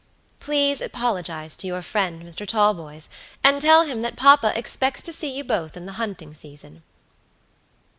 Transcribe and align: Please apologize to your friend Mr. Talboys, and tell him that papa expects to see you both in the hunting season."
Please 0.39 0.81
apologize 0.81 1.55
to 1.55 1.67
your 1.67 1.83
friend 1.83 2.23
Mr. 2.23 2.47
Talboys, 2.47 3.07
and 3.43 3.61
tell 3.61 3.85
him 3.85 4.01
that 4.01 4.15
papa 4.15 4.51
expects 4.57 5.03
to 5.03 5.13
see 5.13 5.29
you 5.37 5.43
both 5.43 5.77
in 5.77 5.85
the 5.85 5.91
hunting 6.01 6.33
season." 6.33 6.81